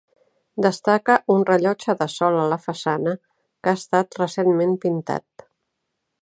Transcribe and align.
Destaca 0.65 1.17
un 1.33 1.43
rellotge 1.49 1.95
de 1.99 2.07
sol 2.13 2.37
a 2.45 2.47
la 2.53 2.59
façana 2.63 3.13
que 3.19 3.73
ha 3.75 3.79
estat 3.81 4.19
recentment 4.23 4.75
pintat. 4.87 5.47